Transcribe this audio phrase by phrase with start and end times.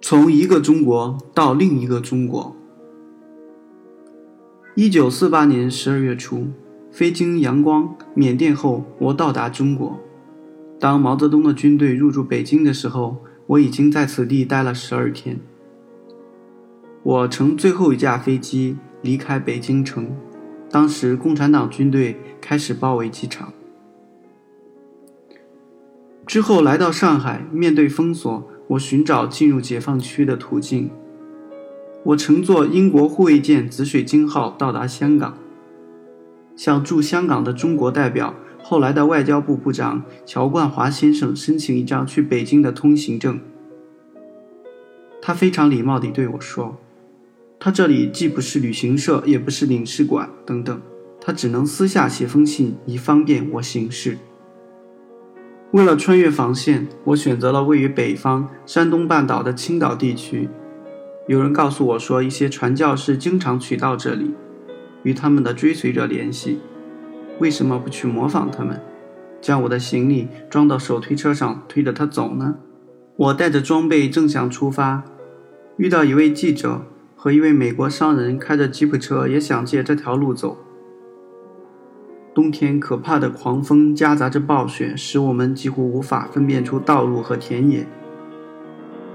[0.00, 2.54] 从一个中国到另一个中国。
[4.74, 6.48] 一九四八年十二月初，
[6.90, 9.98] 飞经阳光、缅甸后，我到达中国。
[10.78, 15.40] 当毛泽东的军队入驻北京的时候，我已经在此地待了十二天。
[17.02, 20.14] 我乘最后一架飞机离开北京城，
[20.70, 23.52] 当时共产党军队开始包围机场。
[26.26, 28.50] 之后来到上海，面对封锁。
[28.68, 30.90] 我寻找进入解放区的途径。
[32.04, 35.36] 我乘坐英国护卫舰“紫水晶号”到达香港，
[36.56, 43.40] 向驻香港的中国代表、后来的外交部部长乔冠华先生申请一张去北京的通行证。
[45.20, 46.76] 他非常礼貌地对我说
[47.58, 50.80] ：“他这里既不是旅行社，也不是领事馆，等等，
[51.20, 54.18] 他只能私下写封信，以方便我行事。”
[55.76, 60.48] 为了穿越防线，我选择了位于北方山东半岛的青岛地区。
[61.28, 64.34] 有人告诉我说，一些传教士经常去到这里，
[65.02, 66.60] 与他们的追随者联系。
[67.40, 68.80] 为什么不去模仿他们，
[69.42, 72.54] 将我的行李装到手推车上，推着它走呢？
[73.16, 75.04] 我带着装备正想出发，
[75.76, 80.56] 遇到一位记者和一位美国商人开着吉普车，也想借这条路走。
[82.36, 87.86] 冬天可怕的狂风夹杂着暴雪，使我们几乎无法分辨出道路和田野。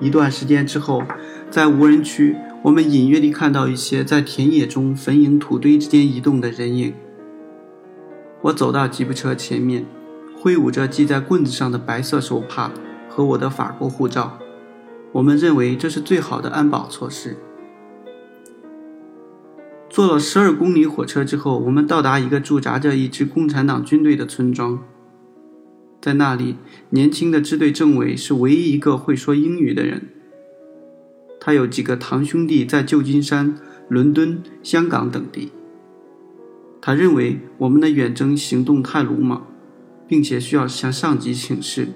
[0.00, 1.02] 一段时间之后，
[1.50, 6.94] 在无人区，我们隐约地看到一些在田野中坟茔土堆之间移动的人影。
[8.40, 9.84] 我走到吉普车前面，
[10.34, 12.70] 挥舞着系在棍子上的白色手帕
[13.06, 14.38] 和我的法国护照。
[15.12, 17.36] 我们认为这是最好的安保措施。
[20.00, 24.82] 坐了十二公里火车之后，我们到达一个驻扎着一支共产党军队的村庄。
[26.00, 26.56] 在那里，
[26.88, 30.08] 年轻的支队政委是唯一一个会说英语的人。
[31.38, 33.54] 他有几个堂兄弟在旧金山、
[33.90, 35.52] 伦敦、香港等地。
[36.80, 39.46] 他认为我们的远征行动太鲁莽，
[40.08, 41.88] 并且需要向上级请示。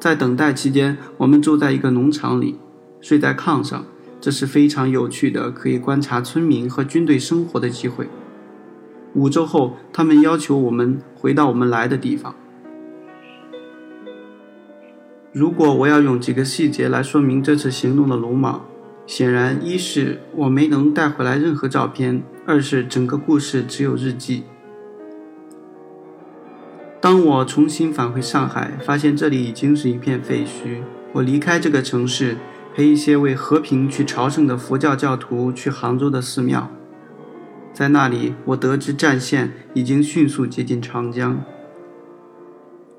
[0.00, 2.56] 在等待期间，我们住在一个农场里，
[3.02, 3.84] 睡在炕上。
[4.22, 8.08] 这是非常有趣的，可以观察村民和军队生活的机会。
[9.14, 12.32] 五周后，他们要求我们回到我们来的地方。
[15.32, 18.64] 如果我要用几个细节来说明这次行动的鲁莽，
[19.08, 24.44] 显然一是我没能带回来任何照片，二是整个故事只有日记。
[27.00, 30.82] 当我重新返回上海，发现这里已经是一片废墟。
[31.12, 32.36] 我离开这个城市。
[32.74, 36.70] 陪一些为和平去朝圣的佛教教徒去杭州的寺庙，
[37.72, 41.44] 在那里，我得知战线已经迅速接近长江。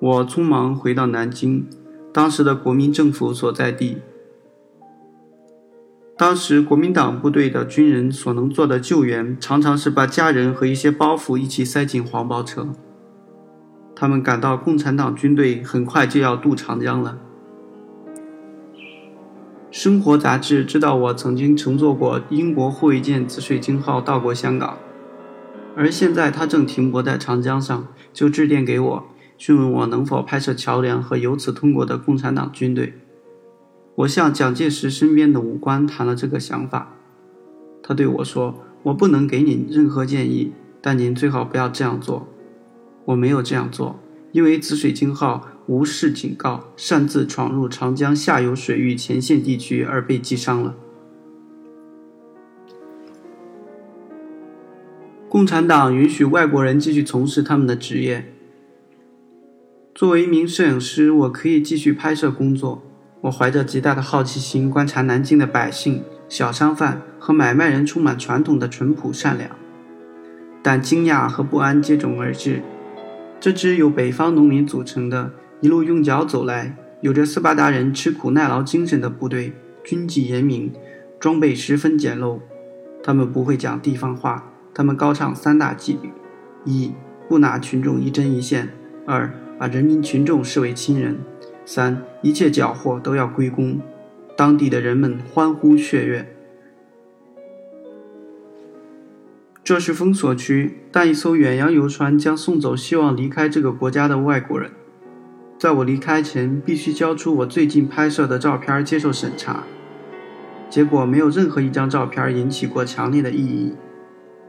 [0.00, 1.66] 我匆忙回到南京，
[2.12, 3.98] 当时的国民政府所在地。
[6.16, 12.68] 当时国民党部队的军人所能做的救援，常常是把家人和一些包袱一起塞进黄包车。
[13.94, 17.18] 他们感到共产党军队很快就要渡长江了。
[19.78, 24.76] 生活杂志知道我曾经乘坐过英国护卫舰“紫水晶号”到过香港，
[25.76, 29.04] 而现在它正停泊在长江上，就致电给我，
[29.36, 32.94] 询问我能否拍摄桥梁和由此通过的共产党军队。
[33.94, 36.96] 我向蒋介石身边的武官谈了这个想法，
[37.80, 40.50] 他对我说：“我不能给你任何建议，
[40.82, 42.26] 但您最好不要这样做。”
[43.06, 44.00] 我没有这样做，
[44.32, 45.46] 因为“紫水晶号”。
[45.68, 50.74] 无视警告，擅自闯入长江下游水域前线地区而被击伤了。
[55.28, 58.32] 共产党允许外国人继续从事他们的职业。
[59.94, 62.82] 作为一名摄影师，我可以继续拍摄工作。
[63.20, 69.50] 我怀着极大的好奇心观察南京的百姓、小商贩和买卖人，充满传统的淳朴善良。
[70.62, 72.62] 但惊讶和不安接踵而至。
[73.38, 75.32] 这支由北方农民组成的。
[75.60, 79.52] 一路用脚走来，有着斯巴达人吃苦耐劳精神的部队，
[79.82, 80.72] 军纪严明，
[81.18, 82.38] 装备十分简陋。
[83.02, 86.10] 他们不会讲地方话，他们高唱三大纪律：
[86.64, 86.92] 一、
[87.28, 88.68] 不拿群众一针一线；
[89.04, 91.16] 二、把人民群众视为亲人；
[91.64, 93.80] 三、一切缴获都要归公。
[94.36, 96.32] 当地的人们欢呼雀跃。
[99.64, 104.70] 这是封锁区，但一艘远洋游船将送走希望离开这个国家的外国人。
[105.58, 109.64] 在我离开前，必须交出我最近拍摄的照片接受审查。
[110.70, 113.72] 结果没有任何一张照片引起过强烈的异议，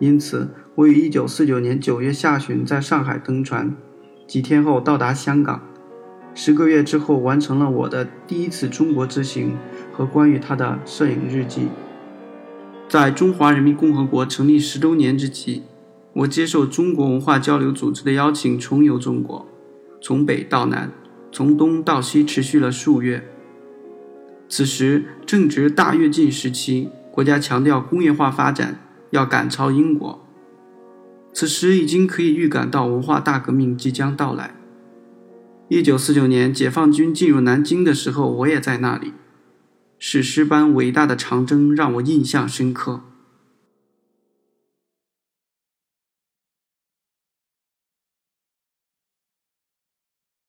[0.00, 3.76] 因此我于1949年9月下旬在上海登船，
[4.26, 5.62] 几天后到达香港。
[6.34, 9.56] 十个月之后，完成了我的第一次中国之行
[9.92, 11.68] 和关于他的摄影日记。
[12.88, 15.62] 在中华人民共和国成立十周年之际，
[16.14, 19.46] 我接受中国文化交流组织的邀请，重游中国，
[20.00, 20.92] 从北到南，
[21.32, 23.28] 从东到西，持续了数月。
[24.48, 28.78] 此时正值大跃进时期，国家强调工业化发展，
[29.10, 30.24] 要赶超英国。
[31.32, 34.54] 此时已经可以预感到文化大革命即将到来。
[35.68, 39.12] 一九四九年，解放军进入南京的时候，我也在那里。
[39.98, 43.00] 史诗般伟大的长征让我印象深刻。